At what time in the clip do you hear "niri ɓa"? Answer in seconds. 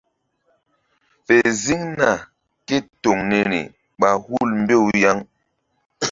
3.29-4.09